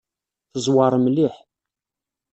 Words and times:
Teẓwer 0.51 0.93
mliḥ. 1.03 1.35